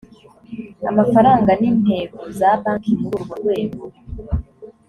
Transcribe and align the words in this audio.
amafaranga 0.89 1.51
n 1.61 1.63
intego 1.71 2.19
za 2.37 2.49
banki 2.61 2.91
muri 3.01 3.13
urwo 3.17 3.33
rwego 3.41 3.83